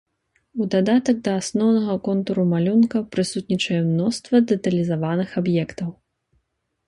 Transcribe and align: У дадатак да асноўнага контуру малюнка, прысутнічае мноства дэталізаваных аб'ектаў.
У 0.63 0.65
дадатак 0.75 1.17
да 1.27 1.31
асноўнага 1.41 1.97
контуру 2.07 2.45
малюнка, 2.53 2.97
прысутнічае 3.15 3.81
мноства 3.91 4.35
дэталізаваных 4.53 5.29
аб'ектаў. 5.43 5.89